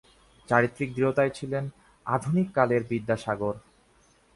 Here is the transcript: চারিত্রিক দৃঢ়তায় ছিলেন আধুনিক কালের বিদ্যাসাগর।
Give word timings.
চারিত্রিক 0.49 0.89
দৃঢ়তায় 0.95 1.29
ছিলেন 1.29 1.63
আধুনিক 2.05 2.47
কালের 2.55 2.83
বিদ্যাসাগর। 2.89 3.55